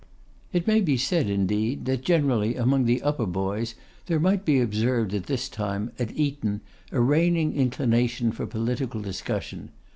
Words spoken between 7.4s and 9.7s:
inclination for political discussion.